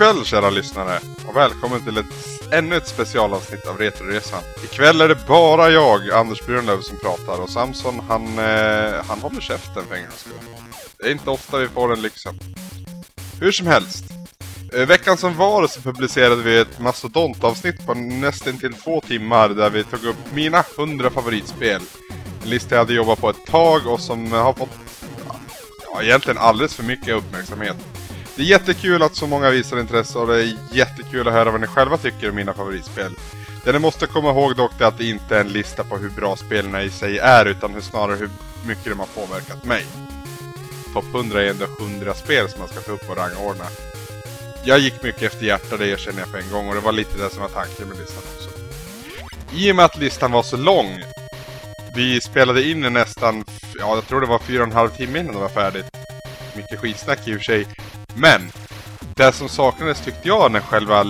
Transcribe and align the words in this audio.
Kväll 0.00 0.24
kära 0.24 0.50
lyssnare 0.50 0.98
och 1.28 1.36
välkommen 1.36 1.84
till 1.84 1.96
ett, 1.96 2.06
ännu 2.52 2.76
ett 2.76 2.88
specialavsnitt 2.88 3.66
av 3.66 3.78
Retroresan. 3.78 4.42
Ikväll 4.64 5.00
är 5.00 5.08
det 5.08 5.26
bara 5.28 5.70
jag, 5.70 6.10
Anders 6.10 6.46
Björnlöv, 6.46 6.80
som 6.80 6.98
pratar 6.98 7.42
och 7.42 7.50
Samson 7.50 8.00
han, 8.08 8.38
eh, 8.38 9.04
han 9.08 9.18
håller 9.18 9.40
käften 9.40 9.84
för 9.88 9.94
en 9.94 10.02
gångs 10.02 10.20
skull. 10.20 10.32
Det 10.98 11.06
är 11.06 11.12
inte 11.12 11.30
ofta 11.30 11.58
vi 11.58 11.68
får 11.68 11.88
den 11.88 12.02
lyxen. 12.02 12.38
Hur 13.40 13.52
som 13.52 13.66
helst. 13.66 14.04
Eh, 14.72 14.86
veckan 14.86 15.16
som 15.16 15.36
var 15.36 15.66
så 15.66 15.80
publicerade 15.80 16.42
vi 16.42 16.58
ett 16.58 16.78
mastodontavsnitt 16.78 17.86
på 17.86 17.94
nästan 17.94 18.58
till 18.58 18.74
två 18.74 19.00
timmar 19.00 19.48
där 19.48 19.70
vi 19.70 19.84
tog 19.84 20.04
upp 20.04 20.32
mina 20.32 20.64
100 20.76 21.10
favoritspel. 21.10 21.82
En 22.42 22.50
lista 22.50 22.74
jag 22.74 22.80
hade 22.80 22.94
jobbat 22.94 23.20
på 23.20 23.30
ett 23.30 23.46
tag 23.46 23.86
och 23.86 24.00
som 24.00 24.32
har 24.32 24.52
fått 24.52 24.78
ja, 25.92 26.02
egentligen 26.02 26.38
alldeles 26.38 26.74
för 26.74 26.82
mycket 26.82 27.16
uppmärksamhet. 27.16 27.76
Det 28.40 28.44
är 28.44 28.48
jättekul 28.48 29.02
att 29.02 29.16
så 29.16 29.26
många 29.26 29.50
visar 29.50 29.80
intresse 29.80 30.18
och 30.18 30.26
det 30.26 30.42
är 30.42 30.56
jättekul 30.72 31.28
att 31.28 31.34
höra 31.34 31.50
vad 31.50 31.60
ni 31.60 31.66
själva 31.66 31.96
tycker 31.96 32.28
om 32.28 32.36
mina 32.36 32.54
favoritspel. 32.54 33.14
Det 33.64 33.72
ni 33.72 33.78
måste 33.78 34.06
komma 34.06 34.30
ihåg 34.30 34.56
dock 34.56 34.80
är 34.80 34.84
att 34.84 34.98
det 34.98 35.08
inte 35.08 35.36
är 35.36 35.40
en 35.40 35.48
lista 35.48 35.84
på 35.84 35.96
hur 35.96 36.10
bra 36.10 36.36
spelen 36.36 36.80
i 36.80 36.90
sig 36.90 37.18
är 37.18 37.46
utan 37.46 37.74
hur 37.74 37.80
snarare 37.80 38.16
hur 38.16 38.30
mycket 38.66 38.84
de 38.84 38.98
har 38.98 39.06
påverkat 39.06 39.64
mig. 39.64 39.84
Topp 40.94 41.04
100 41.14 41.42
är 41.42 41.50
ändå 41.50 41.64
100 41.80 42.14
spel 42.14 42.48
som 42.48 42.58
man 42.58 42.68
ska 42.68 42.80
ta 42.80 42.92
upp 42.92 43.10
och 43.10 43.16
rangordna. 43.16 43.64
Jag 44.64 44.78
gick 44.78 45.02
mycket 45.02 45.22
efter 45.22 45.46
hjärta, 45.46 45.76
det 45.76 45.88
erkänner 45.88 46.20
jag 46.20 46.32
på 46.32 46.36
en 46.36 46.50
gång 46.50 46.68
och 46.68 46.74
det 46.74 46.80
var 46.80 46.92
lite 46.92 47.18
det 47.18 47.30
som 47.30 47.42
var 47.42 47.48
tanken 47.48 47.88
med 47.88 47.98
listan 47.98 48.22
också. 48.36 48.50
I 49.52 49.72
och 49.72 49.76
med 49.76 49.84
att 49.84 49.98
listan 49.98 50.32
var 50.32 50.42
så 50.42 50.56
lång 50.56 51.02
vi 51.94 52.20
spelade 52.20 52.62
in 52.62 52.80
den 52.80 52.92
nästan, 52.92 53.44
ja 53.78 53.94
jag 53.94 54.06
tror 54.08 54.20
det 54.20 54.26
var 54.26 54.38
fyra 54.38 54.62
och 54.62 54.68
en 54.68 54.74
halv 54.74 54.90
timme 54.90 55.18
innan 55.18 55.34
det 55.34 55.40
var 55.40 55.48
färdigt. 55.48 55.86
Mycket 56.56 56.80
skitsnack 56.80 57.28
i 57.28 57.32
och 57.32 57.36
för 57.36 57.44
sig. 57.44 57.66
Men! 58.16 58.52
Det 59.16 59.32
som 59.32 59.48
saknades 59.48 60.00
tyckte 60.00 60.28
jag 60.28 60.52
när 60.52 60.60
själva 60.60 61.04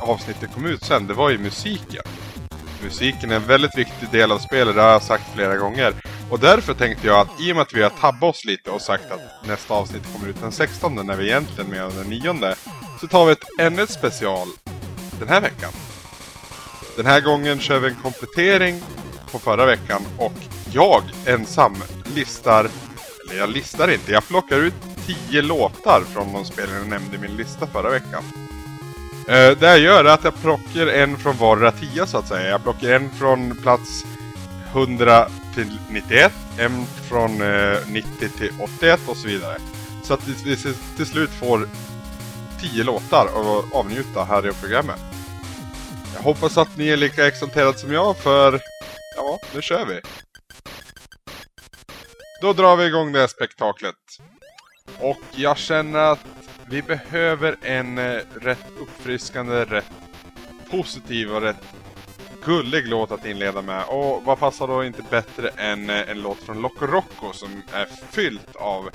avsnittet 0.00 0.54
kom 0.54 0.66
ut 0.66 0.84
sen, 0.84 1.06
det 1.06 1.14
var 1.14 1.30
ju 1.30 1.38
musiken. 1.38 2.02
Musiken 2.82 3.30
är 3.30 3.36
en 3.36 3.46
väldigt 3.46 3.78
viktig 3.78 4.08
del 4.10 4.32
av 4.32 4.38
spelet, 4.38 4.74
det 4.74 4.82
har 4.82 4.88
jag 4.88 5.02
sagt 5.02 5.34
flera 5.34 5.56
gånger. 5.56 5.94
Och 6.30 6.38
därför 6.38 6.74
tänkte 6.74 7.06
jag 7.06 7.20
att 7.20 7.40
i 7.40 7.52
och 7.52 7.56
med 7.56 7.62
att 7.62 7.74
vi 7.74 7.82
har 7.82 7.90
tabbat 7.90 8.34
oss 8.34 8.44
lite 8.44 8.70
och 8.70 8.80
sagt 8.80 9.10
att 9.10 9.48
nästa 9.48 9.74
avsnitt 9.74 10.02
kommer 10.12 10.28
ut 10.28 10.40
den 10.40 10.52
16 10.52 11.06
när 11.06 11.16
vi 11.16 11.26
egentligen 11.26 11.70
med 11.70 11.92
den 11.92 12.06
9 12.06 12.54
så 13.00 13.06
tar 13.06 13.26
vi 13.26 13.32
ett 13.32 13.48
ännu 13.58 13.82
ett 13.82 13.90
special 13.90 14.48
den 15.18 15.28
här 15.28 15.40
veckan. 15.40 15.72
Den 16.96 17.06
här 17.06 17.20
gången 17.20 17.60
kör 17.60 17.78
vi 17.78 17.88
en 17.88 18.02
komplettering 18.02 18.82
på 19.32 19.38
förra 19.38 19.66
veckan 19.66 20.02
och 20.18 20.32
jag 20.72 21.02
ensam 21.26 21.76
listar, 22.14 22.68
eller 23.24 23.40
jag 23.40 23.50
listar 23.50 23.90
inte, 23.90 24.12
jag 24.12 24.28
plockar 24.28 24.58
ut 24.58 24.74
tio 25.06 25.42
låtar 25.42 26.00
från 26.00 26.32
de 26.32 26.44
spelen 26.44 26.74
jag 26.74 26.88
nämnde 26.88 27.16
i 27.16 27.18
min 27.18 27.36
lista 27.36 27.66
förra 27.66 27.90
veckan. 27.90 28.24
Eh, 29.28 29.58
det 29.58 29.66
jag 29.66 29.78
gör 29.78 30.04
är 30.04 30.08
att 30.08 30.24
jag 30.24 30.42
plockar 30.42 30.86
en 30.86 31.16
från 31.18 31.36
vardera 31.36 31.72
tia 31.72 32.06
så 32.06 32.18
att 32.18 32.28
säga. 32.28 32.50
Jag 32.50 32.62
plockar 32.62 32.88
en 32.88 33.10
från 33.10 33.56
plats 33.56 34.04
100 34.72 35.28
till 35.54 35.78
91, 35.90 36.32
en 36.58 36.86
från 37.08 37.42
eh, 37.42 37.78
90 37.88 38.28
till 38.28 38.52
81 38.60 39.00
och 39.06 39.16
så 39.16 39.28
vidare. 39.28 39.58
Så 40.02 40.14
att 40.14 40.28
vi 40.28 40.56
till 40.96 41.06
slut 41.06 41.30
får 41.30 41.68
10 42.60 42.84
låtar 42.84 43.26
att 43.26 43.74
avnjuta 43.74 44.24
här 44.24 44.48
i 44.48 44.52
programmet. 44.52 45.00
Jag 46.14 46.22
hoppas 46.22 46.58
att 46.58 46.76
ni 46.76 46.88
är 46.88 46.96
lika 46.96 47.26
exalterade 47.26 47.78
som 47.78 47.92
jag 47.92 48.16
för 48.16 48.60
Ja, 49.16 49.38
nu 49.54 49.62
kör 49.62 49.86
vi. 49.86 50.00
Då 52.42 52.52
drar 52.52 52.76
vi 52.76 52.84
igång 52.86 53.12
det 53.12 53.20
här 53.20 53.26
spektaklet. 53.26 53.94
Och 55.02 55.20
jag 55.30 55.58
känner 55.58 55.98
att 55.98 56.26
vi 56.66 56.82
behöver 56.82 57.56
en 57.62 57.98
eh, 57.98 58.20
rätt 58.40 58.66
uppfriskande, 58.80 59.64
rätt 59.64 59.90
positiv 60.70 61.34
och 61.34 61.42
rätt 61.42 61.64
gullig 62.44 62.88
låt 62.88 63.12
att 63.12 63.26
inleda 63.26 63.62
med. 63.62 63.84
Och 63.88 64.22
vad 64.24 64.38
passar 64.38 64.66
då 64.66 64.84
inte 64.84 65.02
bättre 65.10 65.48
än 65.48 65.90
eh, 65.90 66.10
en 66.10 66.22
låt 66.22 66.38
från 66.38 66.62
Loco 66.62 66.86
Rocco 66.86 67.32
som 67.32 67.62
är 67.72 67.86
fyllt 68.10 68.56
av 68.56 68.90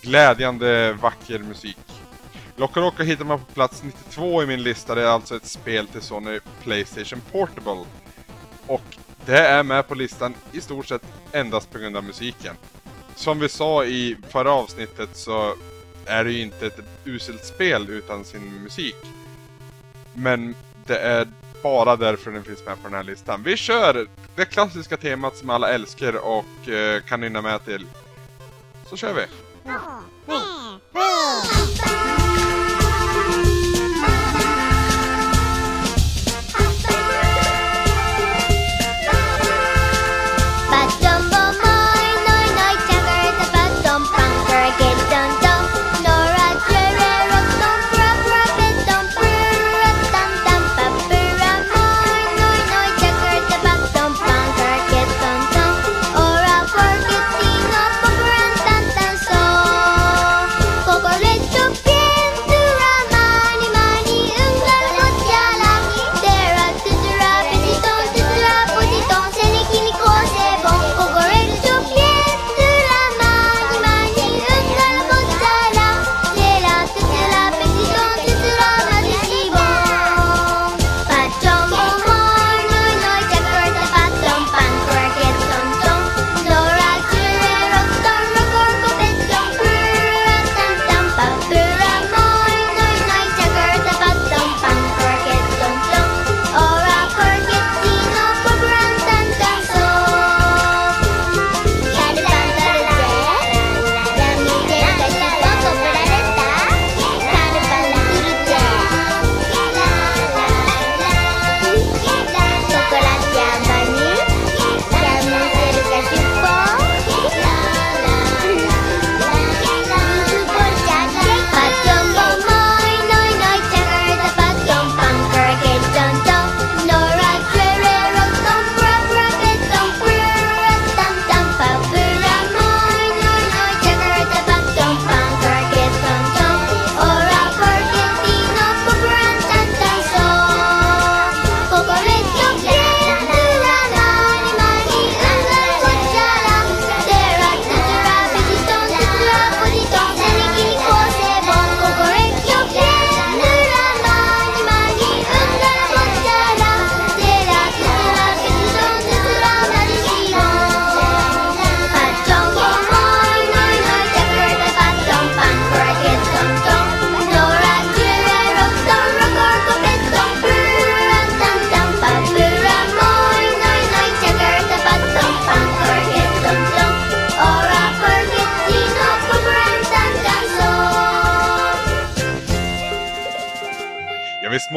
glädjande 0.00 0.92
vacker 0.92 1.38
musik. 1.38 1.78
Loco 2.56 2.80
Rocco 2.80 3.02
hittar 3.02 3.24
man 3.24 3.38
på 3.38 3.52
plats 3.52 3.82
92 3.82 4.42
i 4.42 4.46
min 4.46 4.62
lista. 4.62 4.94
Det 4.94 5.02
är 5.02 5.06
alltså 5.06 5.36
ett 5.36 5.46
spel 5.46 5.86
till 5.86 6.02
Sony 6.02 6.40
Playstation 6.62 7.20
Portable. 7.32 7.84
Och 8.66 8.96
det 9.26 9.38
är 9.38 9.62
med 9.62 9.88
på 9.88 9.94
listan 9.94 10.34
i 10.52 10.60
stort 10.60 10.86
sett 10.86 11.02
endast 11.32 11.70
på 11.72 11.78
grund 11.78 11.96
av 11.96 12.04
musiken. 12.04 12.54
Som 13.18 13.38
vi 13.38 13.48
sa 13.48 13.84
i 13.84 14.16
förra 14.28 14.52
avsnittet 14.52 15.08
så 15.12 15.54
är 16.06 16.24
det 16.24 16.32
ju 16.32 16.42
inte 16.42 16.66
ett 16.66 16.80
uselt 17.04 17.44
spel 17.44 17.90
utan 17.90 18.24
sin 18.24 18.62
musik. 18.62 18.96
Men 20.14 20.54
det 20.86 20.98
är 20.98 21.28
bara 21.62 21.96
därför 21.96 22.30
den 22.30 22.44
finns 22.44 22.66
med 22.66 22.82
på 22.82 22.88
den 22.88 22.94
här 22.94 23.04
listan. 23.04 23.42
Vi 23.42 23.56
kör 23.56 24.08
det 24.36 24.44
klassiska 24.44 24.96
temat 24.96 25.36
som 25.36 25.50
alla 25.50 25.68
älskar 25.68 26.16
och 26.16 26.68
eh, 26.68 27.02
kan 27.02 27.20
nynna 27.20 27.42
med 27.42 27.64
till. 27.64 27.86
Så 28.90 28.96
kör 28.96 29.14
vi! 29.14 29.22
Ja, 29.64 30.00
visst 30.26 32.07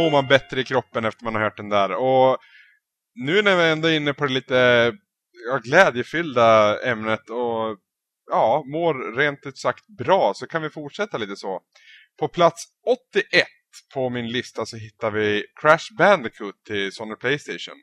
mår 0.02 0.12
man 0.12 0.28
bättre 0.28 0.62
i 0.62 0.64
kroppen 0.64 1.06
efter 1.06 1.24
man 1.24 1.36
har 1.36 1.42
hört 1.42 1.58
den 1.58 1.70
där. 1.70 1.92
Och 1.92 2.38
nu 3.16 3.42
när 3.42 3.58
vi 3.58 3.64
ändå 3.72 3.88
är 3.88 3.96
inne 3.96 4.14
på 4.14 4.26
det 4.26 4.34
lite 4.34 4.92
ja, 5.48 5.58
glädjefyllda 5.64 6.80
ämnet 6.84 7.30
och 7.30 7.78
ja, 8.32 8.64
mår 8.66 9.16
rent 9.16 9.46
ut 9.46 9.58
sagt 9.58 9.88
bra 9.88 10.34
så 10.36 10.48
kan 10.48 10.62
vi 10.62 10.70
fortsätta 10.70 11.18
lite 11.18 11.36
så. 11.36 11.62
På 12.20 12.28
plats 12.28 12.64
81 13.14 13.48
på 13.94 14.10
min 14.10 14.28
lista 14.28 14.66
så 14.66 14.78
hittar 14.78 15.12
vi 15.12 15.46
Crash 15.62 15.96
Bandicoot 15.98 16.56
till 16.68 16.92
Sony 16.92 17.16
Playstation. 17.16 17.76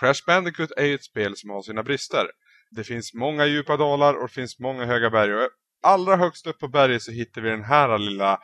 Crash 0.00 0.26
Bandicoot 0.26 0.70
är 0.76 0.84
ju 0.84 0.94
ett 0.94 1.04
spel 1.04 1.36
som 1.36 1.50
har 1.50 1.62
sina 1.62 1.82
brister. 1.82 2.26
Det 2.70 2.84
finns 2.84 3.14
många 3.14 3.46
djupa 3.46 3.76
dalar 3.76 4.14
och 4.14 4.28
det 4.28 4.34
finns 4.34 4.58
många 4.58 4.84
höga 4.84 5.10
berg. 5.10 5.34
Och 5.34 5.48
allra 5.82 6.16
högst 6.16 6.46
upp 6.46 6.58
på 6.58 6.68
berget 6.68 7.02
så 7.02 7.12
hittar 7.12 7.40
vi 7.40 7.50
den 7.50 7.64
här 7.64 7.98
lilla 7.98 8.38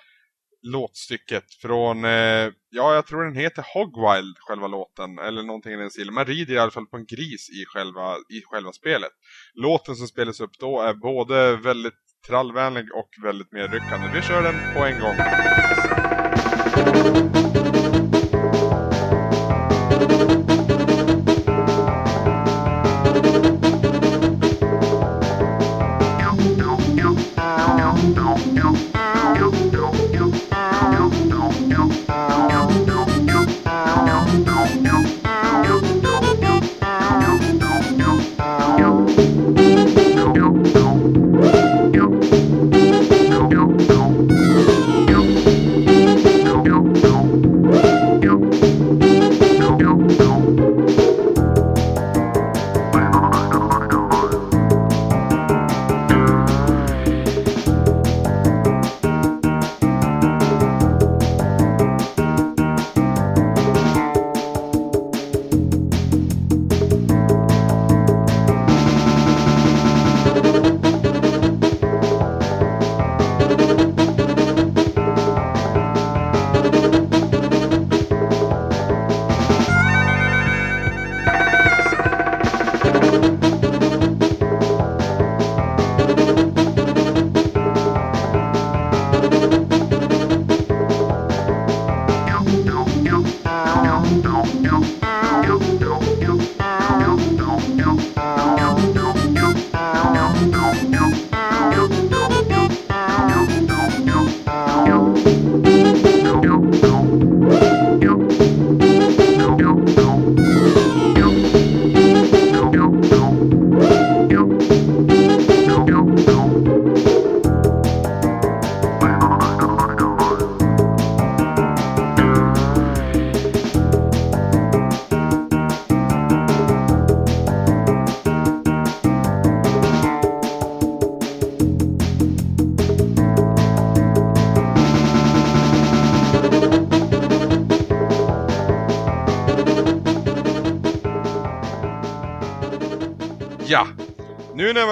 låtstycket 0.62 1.54
från, 1.54 2.04
eh, 2.04 2.48
ja 2.70 2.94
jag 2.94 3.06
tror 3.06 3.24
den 3.24 3.36
heter 3.36 3.64
Hogwild, 3.74 4.36
själva 4.38 4.66
låten, 4.66 5.18
eller 5.18 5.42
någonting 5.42 5.72
i 5.72 5.76
den 5.76 5.90
stilen. 5.90 6.14
Man 6.14 6.24
rider 6.24 6.54
i 6.54 6.58
alla 6.58 6.70
fall 6.70 6.86
på 6.86 6.96
en 6.96 7.06
gris 7.06 7.50
i 7.50 7.64
själva, 7.66 8.16
i 8.16 8.42
själva 8.44 8.72
spelet. 8.72 9.12
Låten 9.54 9.96
som 9.96 10.06
spelas 10.06 10.40
upp 10.40 10.58
då 10.58 10.80
är 10.80 10.94
både 10.94 11.56
väldigt 11.56 11.94
trallvänlig 12.26 12.84
och 12.94 13.10
väldigt 13.24 13.52
medryckande. 13.52 14.10
Vi 14.14 14.22
kör 14.22 14.42
den 14.42 14.74
på 14.74 14.84
en 14.84 15.00
gång. 15.00 15.16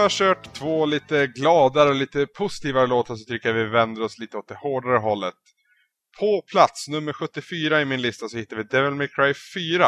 Har 0.09 0.11
kört 0.11 0.55
två 0.55 0.87
lite 0.87 1.27
gladare 1.27 1.89
och 1.89 1.95
lite 1.95 2.27
positivare 2.27 2.87
låtar 2.87 3.17
så 3.17 3.25
tycker 3.25 3.49
jag 3.49 3.55
vi 3.55 3.65
vänder 3.65 4.03
oss 4.03 4.19
lite 4.19 4.37
åt 4.37 4.49
det 4.49 4.55
hårdare 4.55 4.99
hållet. 4.99 5.35
På 6.21 6.43
plats 6.53 6.89
nummer 6.89 7.13
74 7.13 7.81
i 7.81 7.85
min 7.85 8.03
lista 8.03 8.29
så 8.29 8.37
hittar 8.37 8.57
vi 8.57 8.63
Devil 8.63 8.95
May 8.95 9.09
Cry 9.09 9.35
4. 9.35 9.87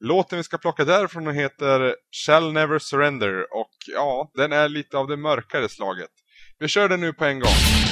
Låten 0.00 0.38
vi 0.38 0.42
ska 0.42 0.58
plocka 0.58 0.84
därifrån 0.84 1.34
heter 1.34 1.94
Shall 2.26 2.52
Never 2.52 2.78
Surrender 2.78 3.40
och 3.40 3.74
ja, 3.94 4.30
den 4.34 4.52
är 4.52 4.68
lite 4.68 4.98
av 4.98 5.08
det 5.08 5.16
mörkare 5.16 5.68
slaget. 5.68 6.10
Vi 6.58 6.68
kör 6.68 6.88
den 6.88 7.00
nu 7.00 7.12
på 7.12 7.24
en 7.24 7.40
gång. 7.40 7.87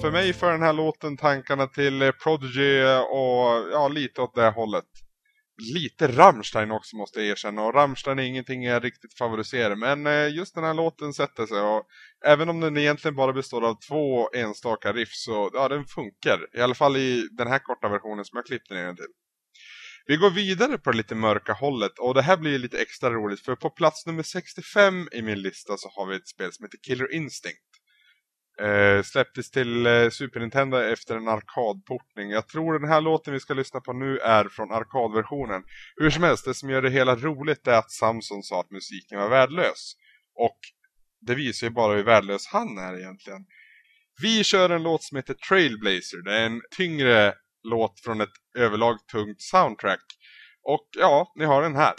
För 0.00 0.10
mig 0.10 0.32
för 0.32 0.52
den 0.52 0.62
här 0.62 0.72
låten 0.72 1.16
tankarna 1.16 1.66
till 1.66 2.02
eh, 2.02 2.10
Prodigy 2.10 2.78
eh, 2.78 3.00
och 3.00 3.68
ja, 3.72 3.88
lite 3.88 4.20
åt 4.20 4.34
det 4.34 4.50
hållet. 4.50 4.84
Lite 5.74 6.06
Rammstein 6.06 6.70
också 6.70 6.96
måste 6.96 7.20
jag 7.20 7.28
erkänna 7.28 7.62
och 7.62 7.74
Rammstein 7.74 8.18
är 8.18 8.22
ingenting 8.22 8.62
jag 8.62 8.84
riktigt 8.84 9.18
favoriserar 9.18 9.76
men 9.76 10.06
eh, 10.06 10.34
just 10.34 10.54
den 10.54 10.64
här 10.64 10.74
låten 10.74 11.12
sätter 11.12 11.46
sig 11.46 11.60
och 11.60 11.86
även 12.24 12.48
om 12.48 12.60
den 12.60 12.76
egentligen 12.76 13.14
bara 13.14 13.32
består 13.32 13.64
av 13.64 13.76
två 13.88 14.30
enstaka 14.34 14.92
riff 14.92 15.12
så 15.12 15.50
ja, 15.52 15.68
den 15.68 15.84
funkar. 15.84 16.56
I 16.56 16.60
alla 16.60 16.74
fall 16.74 16.96
i 16.96 17.28
den 17.32 17.48
här 17.48 17.58
korta 17.58 17.88
versionen 17.88 18.24
som 18.24 18.36
jag 18.36 18.46
klippte 18.46 18.74
ner 18.74 18.86
den 18.86 18.96
till. 18.96 19.12
Vi 20.06 20.16
går 20.16 20.30
vidare 20.30 20.78
på 20.78 20.90
det 20.90 20.96
lite 20.96 21.14
mörka 21.14 21.52
hållet 21.52 21.98
och 21.98 22.14
det 22.14 22.22
här 22.22 22.36
blir 22.36 22.58
lite 22.58 22.78
extra 22.78 23.10
roligt 23.10 23.40
för 23.40 23.56
på 23.56 23.70
plats 23.70 24.06
nummer 24.06 24.22
65 24.22 25.08
i 25.12 25.22
min 25.22 25.42
lista 25.42 25.76
så 25.76 25.88
har 25.88 26.06
vi 26.06 26.16
ett 26.16 26.28
spel 26.28 26.52
som 26.52 26.64
heter 26.64 26.78
Killer 26.82 27.14
Instinct. 27.14 27.75
Eh, 28.62 29.02
släpptes 29.02 29.50
till 29.50 29.86
eh, 29.86 30.08
Super 30.10 30.40
Nintendo 30.40 30.76
efter 30.76 31.16
en 31.16 31.28
arkadportning. 31.28 32.30
Jag 32.30 32.48
tror 32.48 32.78
den 32.78 32.88
här 32.88 33.00
låten 33.00 33.32
vi 33.32 33.40
ska 33.40 33.54
lyssna 33.54 33.80
på 33.80 33.92
nu 33.92 34.18
är 34.18 34.48
från 34.48 34.72
arkadversionen. 34.72 35.62
Hur 35.96 36.10
som 36.10 36.22
helst, 36.22 36.44
det 36.44 36.54
som 36.54 36.70
gör 36.70 36.82
det 36.82 36.90
hela 36.90 37.16
roligt 37.16 37.66
är 37.66 37.78
att 37.78 37.90
Samson 37.90 38.42
sa 38.42 38.60
att 38.60 38.70
musiken 38.70 39.18
var 39.18 39.28
värdelös. 39.28 39.92
Och 40.34 40.58
det 41.20 41.34
visar 41.34 41.66
ju 41.66 41.70
bara 41.70 41.96
hur 41.96 42.04
värdelös 42.04 42.46
han 42.46 42.78
är 42.78 42.98
egentligen. 42.98 43.44
Vi 44.22 44.44
kör 44.44 44.70
en 44.70 44.82
låt 44.82 45.02
som 45.02 45.16
heter 45.16 45.34
Trailblazer. 45.34 46.22
Det 46.24 46.38
är 46.38 46.46
en 46.46 46.60
tyngre 46.76 47.34
låt 47.62 48.00
från 48.00 48.20
ett 48.20 48.34
överlag 48.58 48.96
tungt 49.12 49.40
soundtrack. 49.42 50.04
Och 50.62 50.88
ja, 50.98 51.32
ni 51.36 51.44
har 51.44 51.62
den 51.62 51.76
här. 51.76 51.94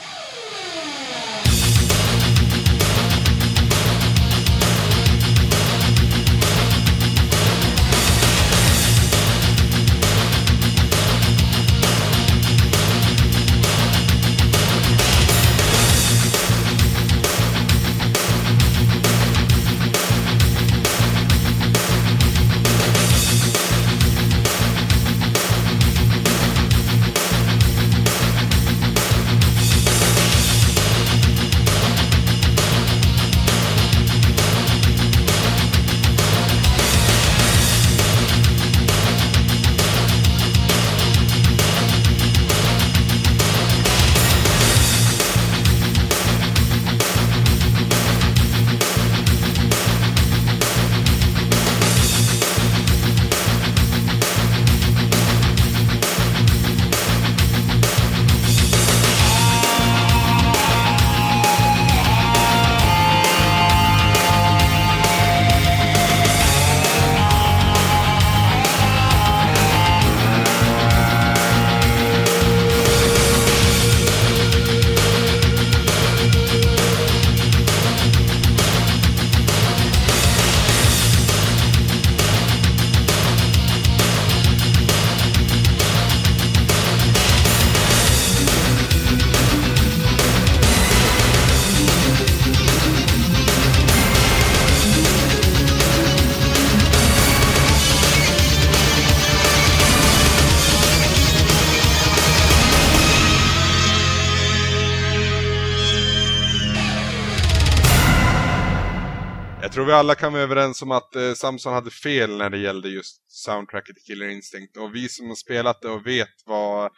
Tror 109.78 109.86
vi 109.86 109.94
alla 109.94 110.16
kan 110.16 110.34
vara 110.34 110.44
överens 110.44 110.82
om 110.82 110.92
att 110.92 111.16
eh, 111.16 111.34
Samson 111.34 111.74
hade 111.74 111.92
fel 111.92 112.38
när 112.38 112.50
det 112.50 112.58
gällde 112.58 112.90
just 112.90 113.32
soundtracket 113.32 113.96
till 113.96 114.04
Killer 114.04 114.30
Instinct. 114.30 114.78
Och 114.78 114.96
vi 114.96 115.10
som 115.10 115.28
har 115.28 115.36
spelat 115.36 115.82
det 115.82 115.90
och 115.90 116.08
vet 116.08 116.34
vad, 116.46 116.92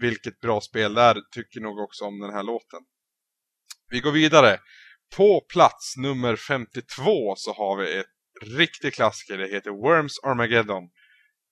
vilket 0.00 0.40
bra 0.40 0.60
spel 0.60 0.94
det 0.94 1.02
är 1.02 1.20
tycker 1.30 1.60
nog 1.60 1.78
också 1.78 2.04
om 2.04 2.20
den 2.20 2.32
här 2.32 2.42
låten. 2.42 2.80
Vi 3.90 4.00
går 4.00 4.12
vidare. 4.12 4.58
På 5.16 5.40
plats 5.40 5.96
nummer 5.96 6.36
52 6.36 7.34
så 7.36 7.52
har 7.52 7.76
vi 7.76 7.96
ett 7.96 8.06
riktig 8.42 8.94
klassiker. 8.94 9.38
Det 9.38 9.48
heter 9.48 9.70
Worms 9.70 10.18
Armageddon. 10.22 10.84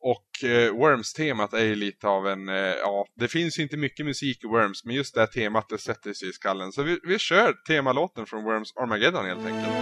Och 0.05 0.45
eh, 0.49 0.73
Worms-temat 0.73 1.53
är 1.53 1.65
ju 1.65 1.75
lite 1.75 2.09
av 2.09 2.29
en, 2.29 2.49
eh, 2.49 2.55
ja, 2.55 3.07
det 3.21 3.29
finns 3.29 3.59
ju 3.59 3.63
inte 3.63 3.77
mycket 3.77 4.07
musik 4.07 4.45
i 4.45 4.47
Worms, 4.47 4.85
men 4.85 4.95
just 4.95 5.15
det 5.15 5.21
här 5.21 5.27
temat 5.27 5.69
det 5.69 5.79
sätter 5.79 6.13
sig 6.13 6.29
i 6.29 6.33
skallen. 6.33 6.73
Så 6.73 6.83
vi, 6.83 6.99
vi 7.09 7.19
kör 7.19 7.55
temalåten 7.67 8.27
från 8.27 8.45
Worms 8.45 8.73
Armageddon 8.77 9.27
helt 9.27 9.47
enkelt. 9.47 9.75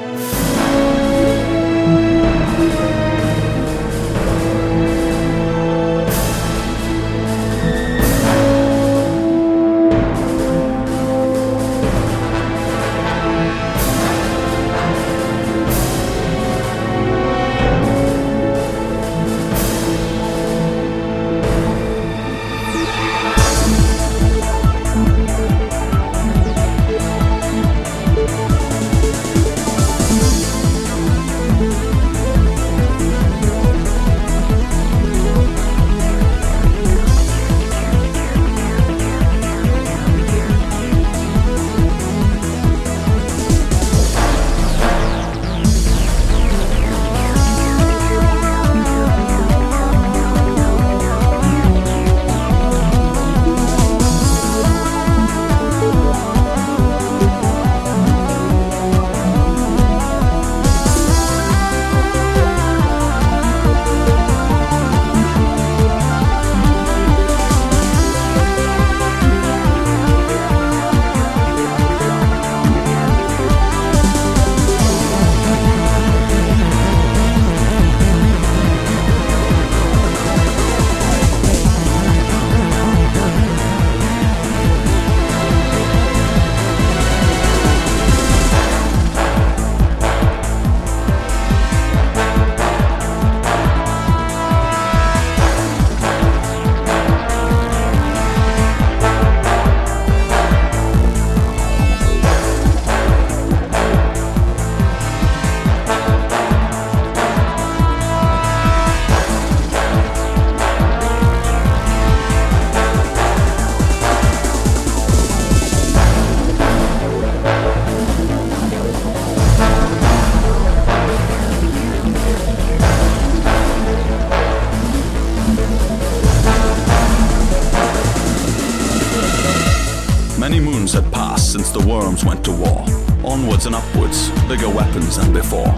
Since 131.52 131.70
the 131.70 131.86
worms 131.86 132.24
went 132.24 132.42
to 132.42 132.50
war. 132.50 132.84
Onwards 133.24 133.66
and 133.66 133.74
upwards, 133.74 134.30
bigger 134.48 134.68
weapons 134.68 135.18
than 135.18 135.32
before. 135.32 135.70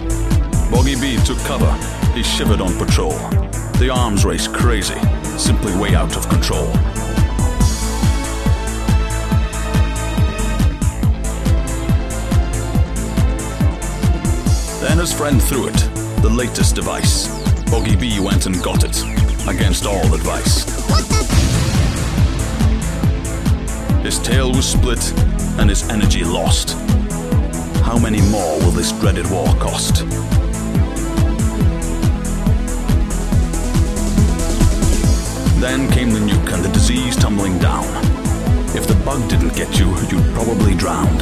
Boggy 0.71 0.95
B 0.95 1.17
took 1.25 1.37
cover, 1.39 1.71
he 2.13 2.23
shivered 2.23 2.61
on 2.61 2.73
patrol. 2.77 3.11
The 3.77 3.91
arms 3.93 4.23
race 4.23 4.47
crazy, 4.47 4.99
simply 5.37 5.75
way 5.75 5.93
out 5.93 6.15
of 6.15 6.29
control. 6.29 6.65
Then 14.79 14.97
his 14.97 15.11
friend 15.11 15.43
threw 15.43 15.67
it, 15.67 15.77
the 16.21 16.31
latest 16.33 16.75
device. 16.75 17.27
Boggy 17.69 17.97
B 17.97 18.19
went 18.19 18.45
and 18.45 18.63
got 18.63 18.83
it, 18.83 19.03
against 19.47 19.85
all 19.85 20.13
advice. 20.13 20.74
His 24.05 24.19
tail 24.19 24.51
was 24.51 24.69
split 24.69 25.01
and 25.57 25.67
his 25.67 25.89
energy 25.89 26.23
lost. 26.23 26.73
How 27.81 27.97
many 27.97 28.21
more 28.29 28.59
will 28.59 28.69
this 28.69 28.91
dreaded 28.91 29.27
war 29.31 29.47
cost? 29.55 30.05
Then 35.59 35.89
came 35.91 36.11
the 36.11 36.19
nuke 36.19 36.53
and 36.53 36.63
the 36.63 36.69
disease 36.71 37.15
tumbling 37.15 37.57
down. 37.57 37.87
If 38.75 38.85
the 38.85 38.93
bug 39.03 39.27
didn't 39.27 39.55
get 39.55 39.79
you, 39.79 39.87
you'd 40.11 40.33
probably 40.35 40.75
drowned. 40.75 41.17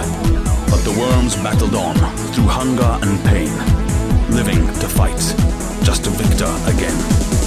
But 0.69 0.83
the 0.83 0.93
worms 0.99 1.37
battled 1.37 1.75
on 1.75 1.95
through 2.33 2.47
hunger 2.47 2.99
and 3.01 3.17
pain, 3.23 3.55
living 4.35 4.67
to 4.81 4.89
fight, 4.89 5.23
just 5.85 6.05
a 6.07 6.09
victor 6.09 6.51
again. 6.67 7.42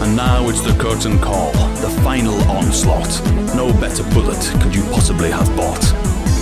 And 0.00 0.16
now 0.16 0.48
it's 0.48 0.62
the 0.62 0.74
curtain 0.78 1.18
call, 1.18 1.52
the 1.82 1.90
final 2.02 2.40
onslaught. 2.50 3.20
No 3.54 3.72
better 3.80 4.02
bullet 4.14 4.40
could 4.60 4.74
you 4.74 4.82
possibly 4.84 5.30
have 5.30 5.54
bought. 5.56 5.82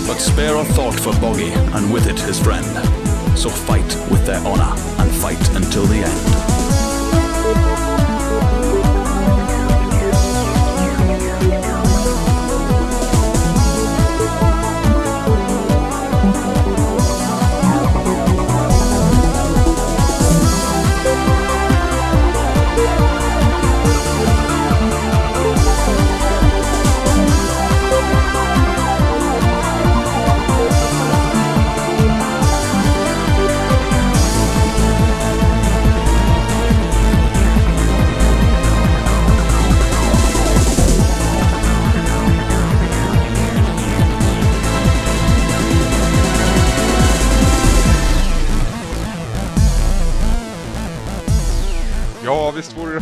But 0.07 0.19
spare 0.19 0.57
a 0.57 0.65
thought 0.65 0.99
for 0.99 1.13
Boggy 1.21 1.51
and 1.51 1.93
with 1.93 2.07
it 2.07 2.19
his 2.21 2.41
friend. 2.41 2.67
So 3.37 3.51
fight 3.51 3.89
with 4.11 4.25
their 4.27 4.41
honor 4.47 4.73
and 4.99 5.11
fight 5.11 5.57
until 5.57 5.87
the 5.87 5.99
end. 5.99 6.48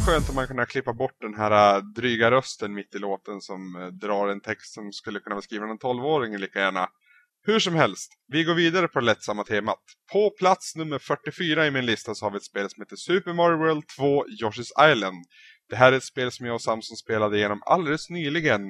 Skönt 0.07 0.29
om 0.29 0.35
man 0.35 0.47
kunde 0.47 0.67
klippa 0.67 0.93
bort 0.93 1.21
den 1.21 1.35
här 1.35 1.77
äh, 1.77 1.83
dryga 1.83 2.31
rösten 2.31 2.75
mitt 2.75 2.95
i 2.95 2.99
låten 2.99 3.41
som 3.41 3.77
äh, 3.77 3.87
drar 3.87 4.29
en 4.29 4.41
text 4.41 4.75
som 4.75 4.93
skulle 4.93 5.21
kunna 5.21 5.35
vara 5.35 5.43
skriven 5.43 5.65
av 5.65 5.71
en 5.71 5.79
12-åring 5.79 6.39
lika 6.39 6.59
gärna. 6.59 6.89
Hur 7.47 7.59
som 7.59 7.75
helst, 7.75 8.13
vi 8.33 8.45
går 8.45 8.55
vidare 8.55 8.89
på 8.89 9.01
det 9.01 9.07
lättsamma 9.07 9.45
temat. 9.45 9.83
På 10.13 10.31
plats 10.31 10.77
nummer 10.77 10.99
44 10.99 11.67
i 11.67 11.71
min 11.71 11.87
lista 11.87 12.15
så 12.15 12.27
har 12.27 12.31
vi 12.31 12.37
ett 12.37 12.45
spel 12.45 12.71
som 12.71 12.83
heter 12.83 12.97
Super 12.97 13.33
Mario 13.33 13.57
World 13.57 13.83
2 13.97 14.25
Yoshi's 14.27 14.93
Island. 14.93 15.25
Det 15.69 15.77
här 15.77 15.93
är 15.93 15.97
ett 15.97 16.05
spel 16.05 16.33
som 16.33 16.47
jag 16.47 16.55
och 16.55 16.63
Samson 16.63 16.97
spelade 16.97 17.37
igenom 17.37 17.63
alldeles 17.67 18.11
nyligen 18.11 18.63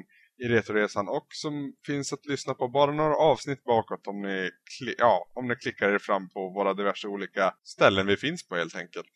i 0.45 0.49
Retoresan 0.49 1.09
och 1.09 1.27
som 1.31 1.73
finns 1.87 2.13
att 2.13 2.27
lyssna 2.27 2.55
på 2.55 2.69
bara 2.69 2.93
några 2.93 3.17
avsnitt 3.17 3.65
bakåt 3.65 4.07
om 4.07 4.23
ni, 4.23 4.51
kli- 4.81 4.95
ja, 4.99 5.27
om 5.35 5.49
ni 5.49 5.57
klickar 5.57 5.89
er 5.89 5.99
fram 5.99 6.29
på 6.29 6.49
våra 6.49 6.75
diverse 6.75 7.09
olika 7.09 7.55
ställen 7.65 8.07
vi 8.07 8.17
finns 8.17 8.49
på 8.49 8.57
helt 8.57 8.77
enkelt. 8.77 9.11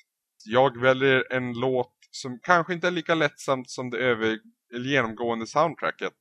Jag 0.44 0.80
väljer 0.80 1.32
en 1.32 1.52
låt 1.52 1.92
som 2.10 2.38
kanske 2.42 2.74
inte 2.74 2.86
är 2.86 2.90
lika 2.90 3.14
lättsamt 3.14 3.70
som 3.70 3.90
det 3.90 3.98
över, 3.98 4.38
genomgående 4.72 5.46
soundtracket. 5.46 6.12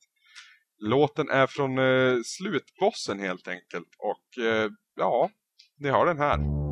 Låten 0.78 1.30
är 1.30 1.48
från 1.48 1.78
eh, 1.78 2.18
slutbossen 2.26 3.20
helt 3.20 3.48
enkelt 3.48 3.90
och 3.98 4.44
eh, 4.44 4.70
ja, 4.96 5.30
ni 5.78 5.90
har 5.90 6.06
den 6.06 6.18
här. 6.18 6.69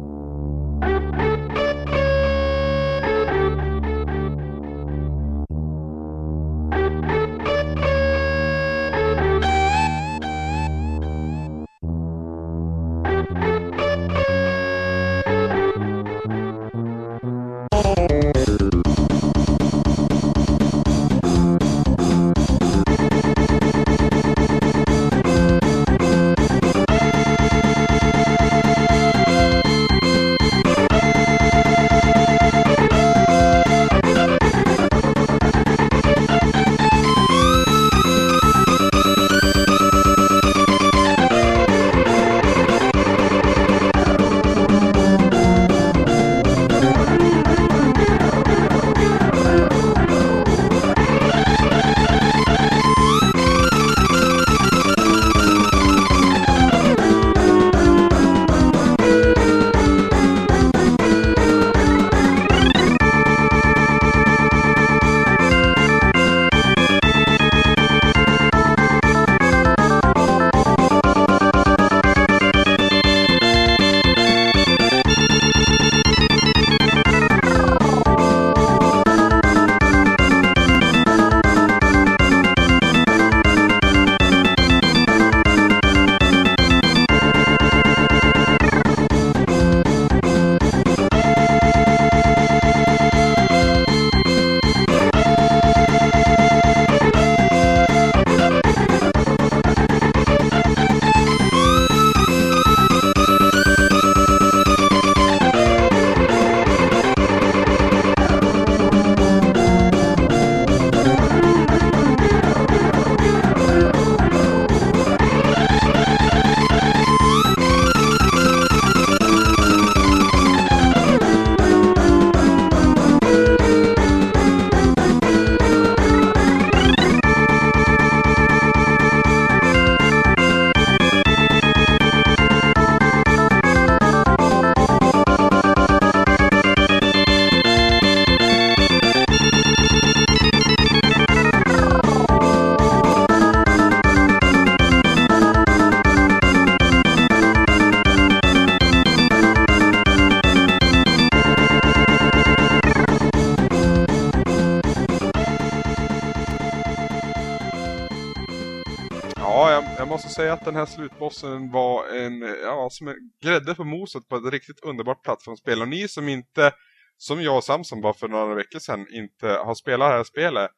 Säga 160.38 160.54
att 160.54 160.66
den 160.66 160.76
här 160.76 160.86
slutbossen 160.86 161.72
var 161.72 162.08
en, 162.08 162.42
ja, 162.42 162.90
som 162.92 163.08
en 163.08 163.16
grädde 163.42 163.76
på 163.76 163.84
moset 163.84 164.28
på 164.28 164.36
ett 164.36 164.54
riktigt 164.54 164.80
underbart 164.80 165.24
plattformsspel. 165.24 165.82
Och 165.82 165.88
ni 165.88 166.08
som 166.08 166.30
inte, 166.30 166.72
som 167.18 167.42
jag 167.42 167.58
och 167.58 167.64
Samson 167.64 168.02
bara 168.02 168.14
för 168.14 168.28
några 168.28 168.56
veckor 168.56 168.80
sedan, 168.80 169.08
inte 169.14 169.48
har 169.48 169.76
spelat 169.76 170.10
det 170.10 170.16
här 170.16 170.24
spelet, 170.24 170.72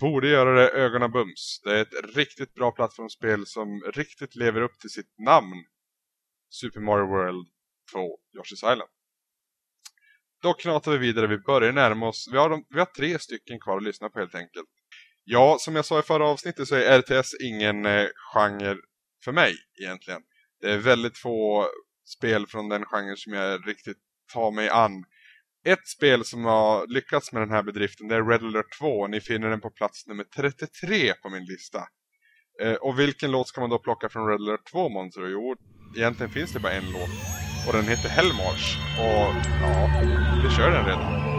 borde 0.00 0.28
göra 0.28 0.54
det 0.54 0.68
ögonen 0.68 1.12
bums. 1.12 1.60
Det 1.64 1.78
är 1.78 1.82
ett 1.82 2.16
riktigt 2.16 2.54
bra 2.54 2.70
plattformsspel 2.72 3.46
som 3.46 3.82
riktigt 3.94 4.34
lever 4.34 4.60
upp 4.60 4.78
till 4.80 4.90
sitt 4.90 5.18
namn. 5.18 5.64
Super 6.50 6.80
Mario 6.80 7.06
World 7.06 7.46
2 7.92 7.98
Yoshi's 8.38 8.72
Island. 8.72 8.90
Då 10.42 10.54
knatar 10.54 10.92
vi 10.92 10.98
vidare, 10.98 11.26
vi 11.26 11.38
börjar 11.38 11.72
närma 11.72 12.08
oss, 12.08 12.28
vi 12.32 12.38
har, 12.38 12.64
vi 12.68 12.78
har 12.78 12.86
tre 12.86 13.18
stycken 13.18 13.60
kvar 13.60 13.76
att 13.76 13.82
lyssna 13.82 14.08
på 14.08 14.18
helt 14.18 14.34
enkelt. 14.34 14.68
Ja, 15.24 15.56
som 15.60 15.76
jag 15.76 15.84
sa 15.84 15.98
i 15.98 16.02
förra 16.02 16.26
avsnittet 16.26 16.68
så 16.68 16.74
är 16.74 16.98
RTS 16.98 17.34
ingen 17.40 17.86
eh, 17.86 18.06
genre 18.32 18.76
för 19.24 19.32
mig 19.32 19.54
egentligen. 19.80 20.20
Det 20.60 20.72
är 20.72 20.78
väldigt 20.78 21.18
få 21.18 21.68
spel 22.16 22.46
från 22.46 22.68
den 22.68 22.84
genren 22.84 23.16
som 23.16 23.32
jag 23.32 23.68
riktigt 23.68 23.98
tar 24.32 24.50
mig 24.50 24.68
an. 24.68 25.04
Ett 25.64 25.88
spel 25.88 26.24
som 26.24 26.44
har 26.44 26.86
lyckats 26.86 27.32
med 27.32 27.42
den 27.42 27.50
här 27.50 27.62
bedriften 27.62 28.08
det 28.08 28.14
är 28.14 28.24
Red 28.24 28.42
Alert 28.42 28.78
2. 28.78 29.06
Ni 29.06 29.20
finner 29.20 29.48
den 29.48 29.60
på 29.60 29.70
plats 29.70 30.06
nummer 30.06 30.24
33 30.36 31.14
på 31.22 31.28
min 31.28 31.44
lista. 31.44 31.78
Eh, 32.62 32.74
och 32.74 32.98
vilken 32.98 33.30
låt 33.30 33.48
ska 33.48 33.60
man 33.60 33.70
då 33.70 33.78
plocka 33.78 34.08
från 34.08 34.28
Red 34.28 34.40
Alert 34.40 34.70
2, 34.70 34.88
Monster? 34.88 35.22
Jo, 35.22 35.56
egentligen 35.96 36.32
finns 36.32 36.52
det 36.52 36.60
bara 36.60 36.72
en 36.72 36.92
låt. 36.92 37.10
Och 37.66 37.72
den 37.72 37.88
heter 37.88 38.08
Hellmarsch 38.08 38.78
Och 38.98 39.34
ja, 39.62 39.90
vi 40.44 40.56
kör 40.56 40.70
den 40.70 40.86
redan. 40.86 41.31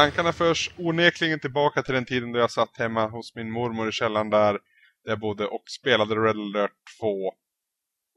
Tankarna 0.00 0.32
förs 0.32 0.70
onekligen 0.76 1.40
tillbaka 1.40 1.82
till 1.82 1.94
den 1.94 2.04
tiden 2.04 2.32
då 2.32 2.38
jag 2.38 2.50
satt 2.50 2.76
hemma 2.76 3.06
hos 3.06 3.34
min 3.34 3.50
mormor 3.50 3.88
i 3.88 3.92
källaren 3.92 4.30
där, 4.30 4.52
där 4.52 4.60
jag 5.04 5.20
bodde 5.20 5.46
och 5.46 5.62
spelade 5.80 6.14
Red 6.14 6.36
Alert 6.36 6.72
2 7.00 7.06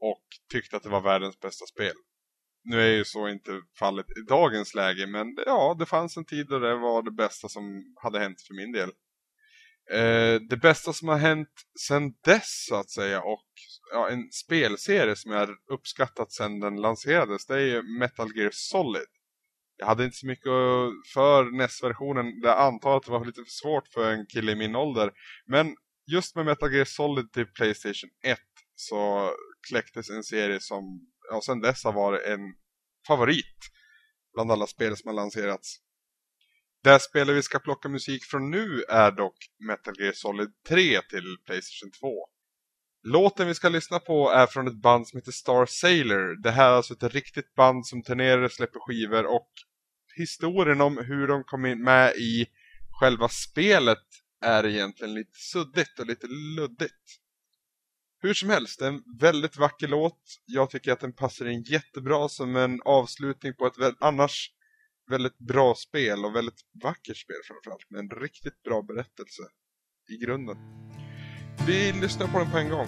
och 0.00 0.24
tyckte 0.52 0.76
att 0.76 0.82
det 0.82 0.88
var 0.88 1.00
världens 1.00 1.40
bästa 1.40 1.66
spel. 1.66 1.94
Nu 2.64 2.80
är 2.80 2.90
ju 2.90 3.04
så 3.04 3.28
inte 3.28 3.60
fallet 3.78 4.06
i 4.10 4.20
dagens 4.28 4.74
läge, 4.74 5.06
men 5.06 5.36
ja, 5.46 5.76
det 5.78 5.86
fanns 5.86 6.16
en 6.16 6.24
tid 6.24 6.46
då 6.46 6.58
det 6.58 6.74
var 6.74 7.02
det 7.02 7.10
bästa 7.10 7.48
som 7.48 7.94
hade 8.02 8.18
hänt 8.18 8.42
för 8.48 8.54
min 8.54 8.72
del. 8.72 8.90
Eh, 9.90 10.40
det 10.48 10.56
bästa 10.62 10.92
som 10.92 11.08
har 11.08 11.18
hänt 11.18 11.52
sedan 11.88 12.12
dess 12.24 12.66
så 12.68 12.74
att 12.74 12.90
säga 12.90 13.22
och 13.22 13.48
ja, 13.92 14.08
en 14.10 14.32
spelserie 14.32 15.16
som 15.16 15.32
jag 15.32 15.38
har 15.38 15.56
uppskattat 15.72 16.32
sedan 16.32 16.60
den 16.60 16.76
lanserades 16.76 17.46
det 17.46 17.54
är 17.54 17.66
ju 17.66 17.82
Metal 17.98 18.36
Gear 18.36 18.50
Solid. 18.52 19.08
Jag 19.76 19.86
hade 19.86 20.04
inte 20.04 20.16
så 20.16 20.26
mycket 20.26 20.52
för 21.14 21.58
NES-versionen. 21.58 22.40
Jag 22.42 22.58
antar 22.58 22.96
att 22.96 23.04
det 23.04 23.10
var 23.10 23.24
lite 23.24 23.44
för 23.44 23.50
svårt 23.50 23.88
för 23.88 24.12
en 24.12 24.26
kille 24.26 24.52
i 24.52 24.56
min 24.56 24.76
ålder. 24.76 25.12
Men 25.46 25.76
just 26.06 26.36
med 26.36 26.46
Metal 26.46 26.72
Gear 26.72 26.84
Solid 26.84 27.32
till 27.32 27.46
Playstation 27.46 28.10
1 28.24 28.38
så 28.74 29.30
kläcktes 29.68 30.10
en 30.10 30.24
serie 30.24 30.60
som 30.60 31.00
ja, 31.30 31.40
sen 31.40 31.60
dess 31.60 31.84
har 31.84 31.92
varit 31.92 32.26
en 32.26 32.40
favorit 33.06 33.58
bland 34.34 34.52
alla 34.52 34.66
spel 34.66 34.96
som 34.96 35.08
har 35.08 35.14
lanserats. 35.14 35.76
Det 36.82 37.00
spel 37.00 37.34
vi 37.34 37.42
ska 37.42 37.58
plocka 37.58 37.88
musik 37.88 38.24
från 38.24 38.50
nu 38.50 38.84
är 38.88 39.10
dock 39.10 39.36
Metal 39.68 39.94
Gear 39.98 40.12
Solid 40.12 40.48
3 40.68 41.00
till 41.02 41.36
Playstation 41.46 41.90
2. 42.00 42.28
Låten 43.06 43.46
vi 43.46 43.54
ska 43.54 43.68
lyssna 43.68 43.98
på 43.98 44.30
är 44.30 44.46
från 44.46 44.68
ett 44.68 44.82
band 44.82 45.08
som 45.08 45.18
heter 45.18 45.32
Star 45.32 45.66
Sailor. 45.66 46.42
Det 46.42 46.50
här 46.50 46.68
är 46.68 46.76
alltså 46.76 46.94
ett 46.94 47.14
riktigt 47.14 47.54
band 47.54 47.86
som 47.86 48.02
turnerar 48.02 48.42
och 48.42 48.52
släpper 48.52 48.80
skivor 48.80 49.26
och 49.26 49.48
historien 50.16 50.80
om 50.80 50.98
hur 50.98 51.26
de 51.26 51.44
kom 51.44 51.66
in 51.66 51.82
med 51.82 52.16
i 52.16 52.46
själva 53.00 53.28
spelet 53.28 54.04
är 54.40 54.66
egentligen 54.66 55.14
lite 55.14 55.38
suddigt 55.38 55.98
och 55.98 56.06
lite 56.06 56.26
luddigt. 56.56 57.20
Hur 58.22 58.34
som 58.34 58.50
helst, 58.50 58.78
det 58.78 58.84
är 58.84 58.88
en 58.88 59.02
väldigt 59.20 59.56
vacker 59.56 59.88
låt. 59.88 60.22
Jag 60.44 60.70
tycker 60.70 60.92
att 60.92 61.00
den 61.00 61.12
passar 61.12 61.46
in 61.46 61.62
jättebra 61.62 62.28
som 62.28 62.56
en 62.56 62.80
avslutning 62.84 63.54
på 63.54 63.66
ett 63.66 63.96
annars 64.00 64.50
väldigt 65.10 65.38
bra 65.38 65.74
spel 65.74 66.24
och 66.24 66.36
väldigt 66.36 66.60
vackert 66.82 67.16
spel 67.16 67.36
framförallt. 67.48 67.90
Med 67.90 68.00
en 68.00 68.20
riktigt 68.20 68.62
bra 68.62 68.82
berättelse 68.82 69.42
i 70.08 70.24
grunden. 70.24 70.56
Vi 71.66 71.92
lyssnar 71.92 72.26
på 72.26 72.38
den 72.38 72.50
på 72.50 72.58
en 72.58 72.68
gång. 72.68 72.86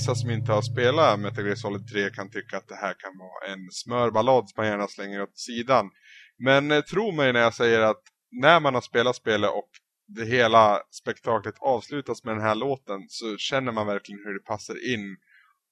Vissa 0.00 0.14
som 0.14 0.30
inte 0.30 0.52
har 0.52 0.62
spelat 0.62 1.20
Metal 1.20 1.44
Gear 1.44 1.54
Solid 1.54 1.88
3 1.88 2.10
kan 2.10 2.30
tycka 2.30 2.56
att 2.56 2.68
det 2.68 2.74
här 2.74 2.94
kan 2.98 3.18
vara 3.18 3.52
en 3.52 3.70
smörballad 3.70 4.48
som 4.48 4.54
man 4.56 4.66
gärna 4.66 4.88
slänger 4.88 5.22
åt 5.22 5.38
sidan. 5.38 5.90
Men 6.38 6.70
eh, 6.70 6.80
tro 6.80 7.12
mig 7.12 7.32
när 7.32 7.40
jag 7.40 7.54
säger 7.54 7.80
att 7.80 8.02
när 8.30 8.60
man 8.60 8.74
har 8.74 8.80
spelat 8.80 9.16
spelet 9.16 9.50
och 9.50 9.68
det 10.06 10.24
hela 10.24 10.82
spektaklet 10.90 11.54
avslutas 11.58 12.24
med 12.24 12.34
den 12.34 12.42
här 12.42 12.54
låten 12.54 13.00
så 13.08 13.36
känner 13.36 13.72
man 13.72 13.86
verkligen 13.86 14.20
hur 14.24 14.34
det 14.34 14.44
passar 14.44 14.92
in. 14.94 15.16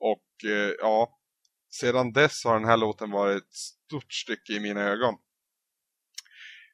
Och 0.00 0.50
eh, 0.50 0.72
ja, 0.78 1.18
sedan 1.80 2.12
dess 2.12 2.44
har 2.44 2.54
den 2.54 2.68
här 2.68 2.76
låten 2.76 3.10
varit 3.10 3.42
ett 3.42 3.54
stort 3.54 4.12
stycke 4.12 4.52
i 4.52 4.60
mina 4.60 4.80
ögon. 4.80 5.14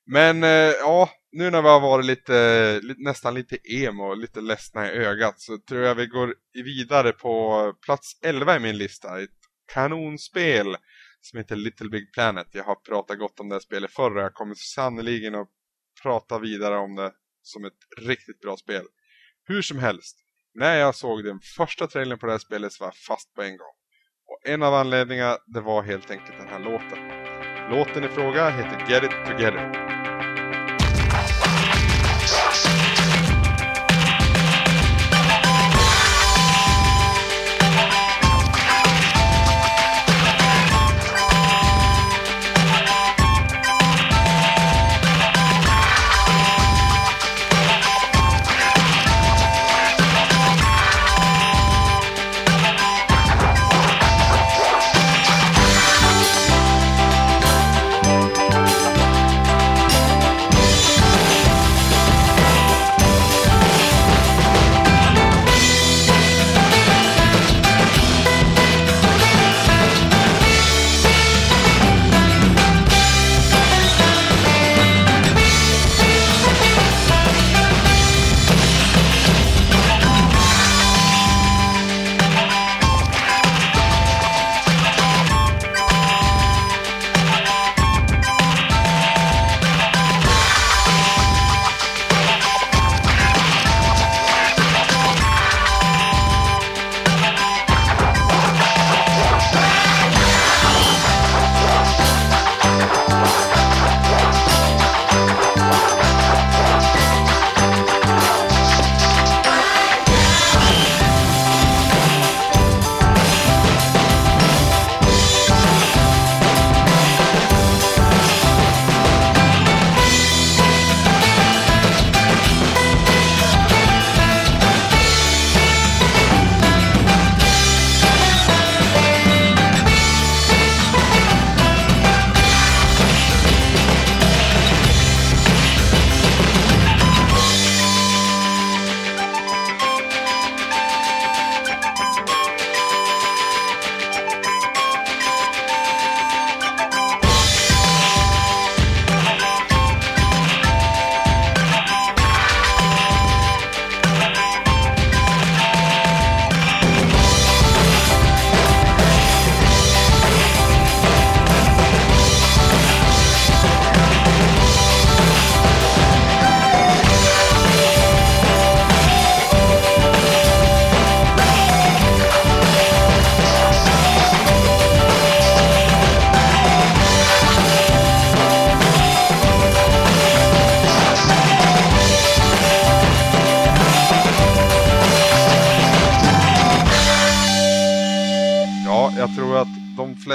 Men 0.06 0.44
eh, 0.44 0.72
ja, 0.80 1.10
nu 1.34 1.50
när 1.50 1.62
vi 1.62 1.68
har 1.68 1.80
varit 1.80 2.06
lite, 2.06 2.80
nästan 2.98 3.34
lite 3.34 3.58
emo 3.64 4.04
och 4.04 4.16
lite 4.16 4.40
ledsna 4.40 4.92
i 4.92 4.96
ögat 4.96 5.40
så 5.40 5.58
tror 5.58 5.82
jag 5.82 5.94
vi 5.94 6.06
går 6.06 6.34
vidare 6.52 7.12
på 7.12 7.74
plats 7.84 8.18
11 8.22 8.56
i 8.56 8.58
min 8.58 8.78
lista. 8.78 9.22
Ett 9.22 9.30
kanonspel 9.72 10.76
som 11.20 11.38
heter 11.38 11.56
Little 11.56 11.88
Big 11.88 12.12
Planet. 12.12 12.46
Jag 12.52 12.64
har 12.64 12.74
pratat 12.74 13.18
gott 13.18 13.40
om 13.40 13.48
det 13.48 13.54
här 13.54 13.60
spelet 13.60 13.90
förr 13.90 14.16
och 14.16 14.22
jag 14.22 14.34
kommer 14.34 14.54
sannoliken 14.54 15.34
att 15.34 15.48
prata 16.02 16.38
vidare 16.38 16.76
om 16.76 16.94
det 16.94 17.12
som 17.42 17.64
ett 17.64 17.72
riktigt 18.00 18.40
bra 18.40 18.56
spel. 18.56 18.84
Hur 19.46 19.62
som 19.62 19.78
helst, 19.78 20.16
när 20.54 20.76
jag 20.76 20.94
såg 20.94 21.24
den 21.24 21.40
första 21.56 21.86
trailern 21.86 22.18
på 22.18 22.26
det 22.26 22.32
här 22.32 22.38
spelet 22.38 22.72
så 22.72 22.84
var 22.84 22.88
jag 22.88 22.96
fast 22.96 23.34
på 23.34 23.42
en 23.42 23.56
gång. 23.56 23.74
Och 24.26 24.48
en 24.50 24.62
av 24.62 24.74
anledningarna, 24.74 25.38
det 25.46 25.60
var 25.60 25.82
helt 25.82 26.10
enkelt 26.10 26.38
den 26.38 26.48
här 26.48 26.60
låten. 26.60 26.98
Låten 27.70 28.04
i 28.04 28.08
fråga 28.08 28.50
heter 28.50 28.90
Get 28.90 29.04
It 29.04 29.26
Together. 29.26 29.93
Ja, 32.64 32.93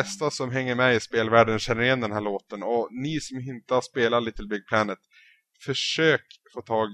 flesta 0.03 0.31
som 0.31 0.51
hänger 0.51 0.75
med 0.75 0.95
i 0.95 0.99
spelvärlden 0.99 1.59
känner 1.59 1.81
igen 1.81 2.01
den 2.01 2.11
här 2.11 2.21
låten. 2.21 2.63
Och 2.63 2.87
ni 2.91 3.19
som 3.19 3.39
inte 3.39 3.73
har 3.73 3.81
spelat 3.81 4.23
Little 4.23 4.47
Big 4.47 4.67
Planet, 4.67 4.99
försök 5.65 6.21
få 6.53 6.61
tag 6.61 6.89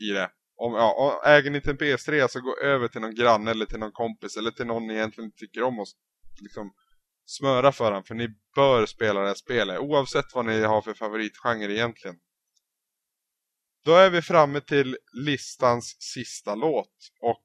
i 0.00 0.12
det. 0.12 0.30
Om, 0.56 0.72
ja, 0.72 0.92
och 0.92 1.28
äger 1.28 1.50
ni 1.50 1.56
inte 1.56 1.70
en 1.70 1.78
PS3 1.78 2.18
så 2.18 2.22
alltså 2.22 2.40
gå 2.40 2.56
över 2.56 2.88
till 2.88 3.00
någon 3.00 3.14
granne 3.14 3.50
eller 3.50 3.66
till 3.66 3.78
någon 3.78 3.92
kompis 3.92 4.36
eller 4.36 4.50
till 4.50 4.66
någon 4.66 4.86
ni 4.86 4.94
egentligen 4.94 5.32
tycker 5.36 5.62
om 5.62 5.78
och 5.78 5.86
liksom 6.40 6.72
smöra 7.26 7.72
för 7.72 7.92
den. 7.92 8.04
För 8.04 8.14
ni 8.14 8.28
bör 8.54 8.86
spela 8.86 9.20
det 9.20 9.26
här 9.26 9.34
spelet 9.34 9.78
oavsett 9.78 10.34
vad 10.34 10.46
ni 10.46 10.60
har 10.60 10.82
för 10.82 10.94
favoritgenre 10.94 11.72
egentligen. 11.72 12.16
Då 13.84 13.92
är 13.92 14.10
vi 14.10 14.22
framme 14.22 14.60
till 14.60 14.96
listans 15.12 15.96
sista 15.98 16.54
låt 16.54 16.96
och 17.20 17.44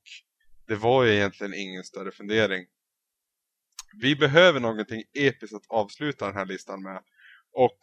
det 0.68 0.76
var 0.76 1.04
ju 1.04 1.14
egentligen 1.14 1.54
ingen 1.54 1.84
större 1.84 2.12
fundering. 2.12 2.66
Vi 3.94 4.16
behöver 4.16 4.60
någonting 4.60 5.04
episkt 5.14 5.56
att 5.56 5.68
avsluta 5.70 6.26
den 6.26 6.36
här 6.36 6.46
listan 6.46 6.84
med. 6.84 7.04
Och 7.54 7.78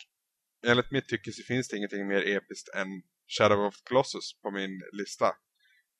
enligt 0.66 0.90
mitt 0.90 1.08
tycke 1.08 1.32
så 1.32 1.42
finns 1.42 1.68
det 1.68 1.76
ingenting 1.76 2.06
mer 2.06 2.28
episkt 2.28 2.68
än 2.74 2.88
Shadow 3.38 3.66
of 3.66 3.76
the 3.76 3.88
Colossus 3.88 4.40
på 4.42 4.50
min 4.50 4.82
lista. 4.92 5.32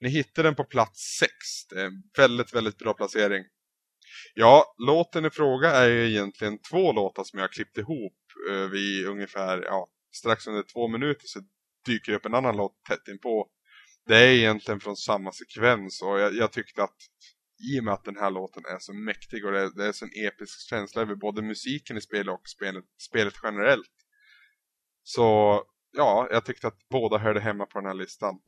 Ni 0.01 0.09
hittar 0.09 0.43
den 0.43 0.55
på 0.55 0.65
plats 0.65 1.19
6. 1.21 1.33
Det 1.71 1.81
är 1.81 1.87
en 1.87 2.03
väldigt, 2.17 2.55
väldigt 2.55 2.79
bra 2.79 2.95
placering. 2.95 3.45
Ja, 4.35 4.75
låten 4.87 5.25
i 5.25 5.31
fråga 5.31 5.71
är 5.71 5.89
ju 5.89 6.11
egentligen 6.11 6.59
två 6.71 6.93
låtar 6.93 7.25
som 7.25 7.39
jag 7.39 7.45
har 7.45 7.53
klippt 7.53 7.79
ihop 7.79 8.17
Vi 8.49 8.69
vid 8.71 9.07
ungefär, 9.07 9.63
ja, 9.63 9.89
strax 10.17 10.47
under 10.47 10.63
två 10.63 10.89
minuter 10.89 11.27
så 11.27 11.41
dyker 11.87 12.13
upp 12.13 12.27
en 12.27 12.35
annan 12.35 12.57
låt 12.57 12.85
tätt 12.89 13.09
inpå. 13.09 13.49
Det 14.07 14.17
är 14.17 14.29
egentligen 14.29 14.81
från 14.81 14.97
samma 14.97 15.33
sekvens 15.33 16.03
och 16.03 16.21
jag, 16.21 16.35
jag 16.35 16.53
tyckte 16.53 16.83
att 16.83 16.97
i 17.59 17.81
och 17.81 17.85
med 17.85 17.95
att 17.95 18.05
den 18.05 18.17
här 18.17 18.31
låten 18.31 18.65
är 18.65 18.79
så 18.79 18.93
mäktig 18.93 19.47
och 19.47 19.53
det 19.53 19.61
är, 19.61 19.71
det 19.77 19.87
är 19.87 19.93
så 19.93 20.05
en 20.05 20.27
episk 20.27 20.69
känsla 20.69 21.03
över 21.03 21.15
både 21.15 21.43
musiken 21.43 21.97
i 21.97 22.01
spelet 22.01 22.35
och 22.35 22.49
spelet, 22.49 22.85
spelet 22.99 23.35
generellt. 23.43 23.93
Så 25.03 25.63
ja, 25.93 26.29
jag 26.31 26.45
tyckte 26.45 26.67
att 26.67 26.89
båda 26.91 27.19
hörde 27.19 27.41
hemma 27.41 27.67
på 27.67 27.79
den 27.79 27.87
här 27.87 27.95
listan. 27.95 28.41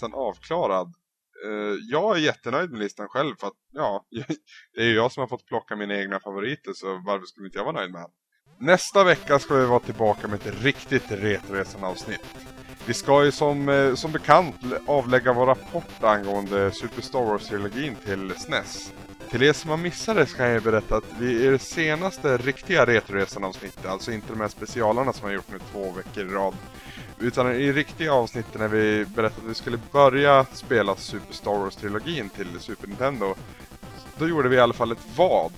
Listan 0.00 0.14
avklarad. 0.14 0.94
Eh, 1.46 1.76
jag 1.90 2.16
är 2.16 2.20
jättenöjd 2.20 2.70
med 2.70 2.80
listan 2.80 3.08
själv 3.08 3.34
för 3.40 3.46
att 3.46 3.52
ja, 3.72 4.04
det 4.74 4.80
är 4.80 4.86
ju 4.86 4.94
jag 4.94 5.12
som 5.12 5.20
har 5.20 5.28
fått 5.28 5.46
plocka 5.46 5.76
mina 5.76 5.94
egna 6.00 6.20
favoriter 6.20 6.72
så 6.74 7.02
varför 7.06 7.26
skulle 7.26 7.46
inte 7.46 7.58
jag 7.58 7.64
vara 7.64 7.76
nöjd 7.76 7.92
med 7.92 8.00
den? 8.00 8.10
Nästa 8.66 9.04
vecka 9.04 9.38
ska 9.38 9.54
vi 9.54 9.66
vara 9.66 9.80
tillbaka 9.80 10.28
med 10.28 10.46
ett 10.46 10.62
riktigt 10.62 11.10
Retroresan-avsnitt. 11.10 12.36
Vi 12.86 12.94
ska 12.94 13.24
ju 13.24 13.32
som, 13.32 13.68
eh, 13.68 13.94
som 13.94 14.12
bekant 14.12 14.56
avlägga 14.86 15.32
vår 15.32 15.46
rapport 15.46 16.02
angående 16.02 16.72
Super 16.72 17.02
Star 17.02 17.24
Wars-trilogin 17.24 17.94
till 18.04 18.34
SNES. 18.38 18.92
Till 19.30 19.42
er 19.42 19.52
som 19.52 19.70
har 19.70 19.76
missat 19.76 20.16
det 20.16 20.26
ska 20.26 20.48
jag 20.48 20.62
berätta 20.62 20.96
att 20.96 21.12
vi 21.18 21.44
i 21.44 21.46
det 21.46 21.58
senaste 21.58 22.36
riktiga 22.36 22.86
Retroresan-avsnittet, 22.86 23.86
alltså 23.86 24.12
inte 24.12 24.32
de 24.32 24.40
här 24.40 24.48
specialarna 24.48 25.12
som 25.12 25.28
jag 25.28 25.34
gjort 25.34 25.52
nu 25.52 25.58
två 25.72 25.90
veckor 25.90 26.24
i 26.24 26.34
rad. 26.34 26.54
Utan 27.22 27.52
i 27.52 27.72
riktiga 27.72 28.12
avsnitt 28.12 28.46
när 28.58 28.68
vi 28.68 29.04
berättade 29.04 29.42
att 29.44 29.50
vi 29.50 29.54
skulle 29.54 29.78
börja 29.92 30.46
spela 30.52 30.96
Super 30.96 31.34
Star 31.34 31.50
Wars-trilogin 31.50 32.28
till 32.28 32.60
Super 32.60 32.88
Nintendo. 32.88 33.34
Då 34.18 34.28
gjorde 34.28 34.48
vi 34.48 34.56
i 34.56 34.60
alla 34.60 34.74
fall 34.74 34.92
ett 34.92 35.06
vad. 35.16 35.52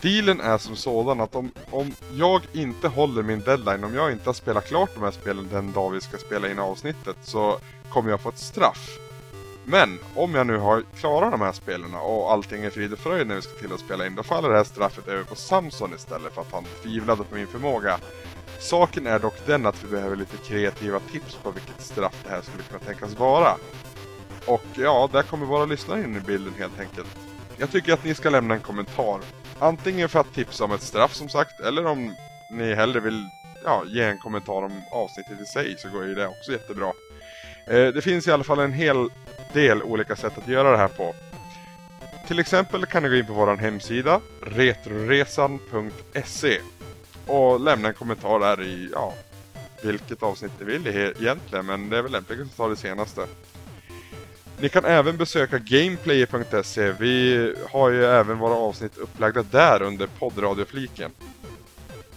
Dealen 0.00 0.40
är 0.40 0.58
som 0.58 0.76
sådan 0.76 1.20
att 1.20 1.34
om, 1.34 1.50
om 1.70 1.92
jag 2.12 2.42
inte 2.52 2.88
håller 2.88 3.22
min 3.22 3.40
deadline, 3.40 3.84
om 3.84 3.94
jag 3.94 4.12
inte 4.12 4.28
har 4.28 4.34
spelat 4.34 4.68
klart 4.68 4.90
de 4.94 5.02
här 5.02 5.10
spelen 5.10 5.48
den 5.50 5.72
dag 5.72 5.90
vi 5.90 6.00
ska 6.00 6.18
spela 6.18 6.50
in 6.50 6.58
avsnittet 6.58 7.16
så 7.22 7.58
kommer 7.90 8.10
jag 8.10 8.20
få 8.20 8.28
ett 8.28 8.38
straff. 8.38 8.98
Men 9.64 9.98
om 10.14 10.34
jag 10.34 10.46
nu 10.46 10.56
har 10.56 10.84
klarat 10.96 11.30
de 11.30 11.40
här 11.40 11.52
spelen 11.52 11.94
och 11.94 12.32
allting 12.32 12.64
är 12.64 12.70
frid 12.70 12.92
och 12.92 12.98
fröjd 12.98 13.26
när 13.26 13.34
vi 13.34 13.42
ska 13.42 13.52
till 13.52 13.72
att 13.72 13.80
spela 13.80 14.06
in, 14.06 14.14
då 14.14 14.22
faller 14.22 14.48
det 14.48 14.56
här 14.56 14.64
straffet 14.64 15.08
över 15.08 15.24
på 15.24 15.34
Samson 15.34 15.94
istället 15.94 16.34
för 16.34 16.40
att 16.40 16.52
han 16.52 16.64
tvivlade 16.82 17.24
på 17.24 17.34
min 17.34 17.46
förmåga. 17.46 17.98
Saken 18.62 19.06
är 19.06 19.18
dock 19.18 19.46
den 19.46 19.66
att 19.66 19.84
vi 19.84 19.88
behöver 19.88 20.16
lite 20.16 20.36
kreativa 20.36 21.00
tips 21.00 21.38
på 21.42 21.50
vilket 21.50 21.80
straff 21.80 22.24
det 22.24 22.30
här 22.30 22.42
skulle 22.42 22.62
kunna 22.62 22.80
tänkas 22.80 23.18
vara. 23.18 23.56
Och 24.46 24.64
ja, 24.74 25.08
där 25.12 25.22
kommer 25.22 25.46
våra 25.46 25.64
lyssnare 25.64 26.02
in 26.02 26.16
i 26.16 26.20
bilden 26.20 26.54
helt 26.58 26.80
enkelt. 26.80 27.16
Jag 27.56 27.70
tycker 27.70 27.92
att 27.92 28.04
ni 28.04 28.14
ska 28.14 28.30
lämna 28.30 28.54
en 28.54 28.60
kommentar. 28.60 29.20
Antingen 29.58 30.08
för 30.08 30.20
att 30.20 30.34
tipsa 30.34 30.64
om 30.64 30.72
ett 30.72 30.82
straff 30.82 31.14
som 31.14 31.28
sagt, 31.28 31.60
eller 31.60 31.86
om 31.86 32.14
ni 32.50 32.74
hellre 32.74 33.00
vill 33.00 33.28
ja, 33.64 33.82
ge 33.86 34.02
en 34.02 34.18
kommentar 34.18 34.62
om 34.62 34.82
avsnittet 34.92 35.40
i 35.40 35.44
sig 35.44 35.74
så 35.78 35.88
går 35.88 36.06
ju 36.06 36.14
det 36.14 36.26
också 36.26 36.52
jättebra. 36.52 36.92
Eh, 37.66 37.86
det 37.86 38.02
finns 38.02 38.28
i 38.28 38.32
alla 38.32 38.44
fall 38.44 38.58
en 38.58 38.72
hel 38.72 39.08
del 39.52 39.82
olika 39.82 40.16
sätt 40.16 40.38
att 40.38 40.48
göra 40.48 40.70
det 40.70 40.76
här 40.76 40.88
på. 40.88 41.14
Till 42.26 42.38
exempel 42.38 42.86
kan 42.86 43.02
ni 43.02 43.08
gå 43.08 43.14
in 43.14 43.26
på 43.26 43.32
vår 43.32 43.56
hemsida 43.56 44.20
retroresan.se 44.42 46.58
och 47.26 47.60
lämna 47.60 47.88
en 47.88 47.94
kommentar 47.94 48.40
där 48.40 48.62
i 48.62 48.90
ja, 48.92 49.14
vilket 49.82 50.22
avsnitt 50.22 50.52
ni 50.58 50.64
vill 50.64 50.86
egentligen 50.86 51.66
men 51.66 51.90
det 51.90 51.98
är 51.98 52.02
väl 52.02 52.12
lämpligt 52.12 52.40
att 52.40 52.56
ta 52.56 52.68
det 52.68 52.76
senaste. 52.76 53.26
Ni 54.60 54.68
kan 54.68 54.84
även 54.84 55.16
besöka 55.16 55.58
gameplayer.se. 55.58 56.92
Vi 56.92 57.54
har 57.70 57.90
ju 57.90 58.04
även 58.04 58.38
våra 58.38 58.54
avsnitt 58.54 58.98
upplagda 58.98 59.42
där 59.42 59.82
under 59.82 60.06
poddradiofliken. 60.06 61.10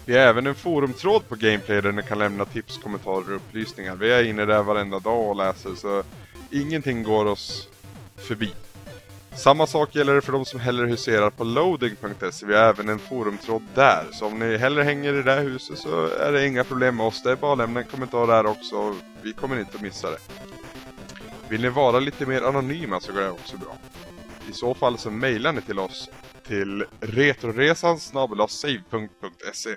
Vi 0.05 0.13
har 0.13 0.21
även 0.21 0.47
en 0.47 0.55
forumtråd 0.55 1.29
på 1.29 1.35
Gameplayer 1.35 1.81
där 1.81 1.91
ni 1.91 2.03
kan 2.03 2.19
lämna 2.19 2.45
tips, 2.45 2.77
kommentarer 2.77 3.29
och 3.29 3.35
upplysningar. 3.35 3.95
Vi 3.95 4.11
är 4.11 4.23
inne 4.23 4.45
där 4.45 4.63
varenda 4.63 4.99
dag 4.99 5.29
och 5.29 5.35
läser 5.35 5.75
så 5.75 6.03
ingenting 6.51 7.03
går 7.03 7.25
oss 7.25 7.69
förbi. 8.15 8.51
Samma 9.37 9.67
sak 9.67 9.95
gäller 9.95 10.21
för 10.21 10.31
de 10.31 10.45
som 10.45 10.59
hellre 10.59 10.87
huserar 10.87 11.29
på 11.29 11.43
loading.se. 11.43 12.45
Vi 12.45 12.55
har 12.55 12.61
även 12.61 12.89
en 12.89 12.99
forumtråd 12.99 13.61
där. 13.75 14.05
Så 14.11 14.25
om 14.25 14.39
ni 14.39 14.57
hellre 14.57 14.83
hänger 14.83 15.13
i 15.13 15.15
det 15.15 15.23
där 15.23 15.43
huset 15.43 15.77
så 15.77 16.07
är 16.07 16.31
det 16.31 16.47
inga 16.47 16.63
problem 16.63 16.97
med 16.97 17.05
oss. 17.05 17.23
Det 17.23 17.31
är 17.31 17.35
bara 17.35 17.51
att 17.51 17.57
lämna 17.57 17.79
en 17.79 17.85
kommentar 17.85 18.27
där 18.27 18.45
också. 18.45 18.95
Vi 19.21 19.33
kommer 19.33 19.59
inte 19.59 19.75
att 19.75 19.81
missa 19.81 20.11
det. 20.11 20.17
Vill 21.49 21.61
ni 21.61 21.69
vara 21.69 21.99
lite 21.99 22.25
mer 22.25 22.41
anonyma 22.41 22.99
så 22.99 23.13
går 23.13 23.21
det 23.21 23.29
också 23.29 23.57
bra. 23.57 23.77
I 24.49 24.53
så 24.53 24.73
fall 24.73 24.97
så 24.97 25.11
mejlar 25.11 25.53
ni 25.53 25.61
till 25.61 25.79
oss 25.79 26.09
till 26.47 26.85
retroresan 26.99 27.99
save.se 27.99 29.75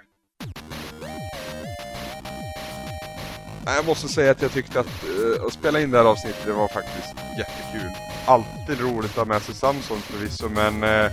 Jag 3.64 3.86
måste 3.86 4.08
säga 4.08 4.30
att 4.30 4.42
jag 4.42 4.52
tyckte 4.52 4.80
att 4.80 4.86
uh, 4.86 5.46
att 5.46 5.52
spela 5.52 5.80
in 5.80 5.90
det 5.90 5.98
här 5.98 6.04
avsnittet 6.04 6.46
det 6.46 6.52
var 6.52 6.68
faktiskt 6.68 7.14
jättekul. 7.38 8.07
Alltid 8.28 8.80
roligt 8.80 9.10
att 9.10 9.16
ha 9.16 9.24
med 9.24 9.42
sig 9.42 9.54
Samson 9.54 9.98
förvisso 10.00 10.48
men 10.48 10.82
eh, 10.82 11.10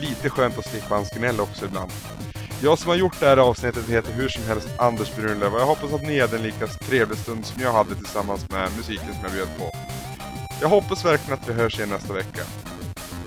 lite 0.00 0.30
skönt 0.30 0.58
att 0.58 0.68
slippa 0.68 0.94
hans 0.94 1.10
gnäll 1.10 1.40
också 1.40 1.64
ibland. 1.64 1.90
Jag 2.62 2.78
som 2.78 2.88
har 2.88 2.96
gjort 2.96 3.20
det 3.20 3.26
här 3.26 3.36
avsnittet 3.36 3.88
heter 3.88 4.12
hur 4.12 4.28
som 4.28 4.44
helst 4.44 4.68
Anders 4.78 5.16
Brunlöv 5.16 5.54
och 5.54 5.60
jag 5.60 5.66
hoppas 5.66 5.92
att 5.92 6.02
ni 6.02 6.20
hade 6.20 6.36
en 6.36 6.42
lika 6.42 6.66
trevlig 6.66 7.18
stund 7.18 7.46
som 7.46 7.62
jag 7.62 7.72
hade 7.72 7.94
tillsammans 7.94 8.50
med 8.50 8.68
musiken 8.76 9.14
som 9.14 9.22
jag 9.22 9.32
bjöd 9.32 9.48
på. 9.58 9.70
Jag 10.60 10.68
hoppas 10.68 11.04
verkligen 11.04 11.40
att 11.40 11.48
vi 11.48 11.52
hörs 11.52 11.76
igen 11.76 11.88
nästa 11.88 12.12
vecka. 12.12 12.42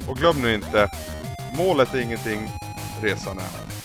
Och 0.08 0.18
glöm 0.18 0.42
nu 0.42 0.54
inte, 0.54 0.90
målet 1.58 1.94
är 1.94 2.00
ingenting, 2.00 2.50
resan 3.02 3.38
är. 3.38 3.77